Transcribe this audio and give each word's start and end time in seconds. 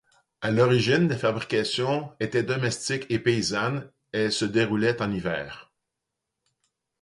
À 0.41 0.49
l’origine, 0.49 1.07
la 1.09 1.15
fabrication 1.15 2.11
était 2.19 2.41
domestique 2.41 3.05
et 3.11 3.19
paysanne, 3.19 3.87
elle 4.13 4.31
se 4.31 4.45
déroulaiten 4.45 5.11
l’hiver. 5.11 5.71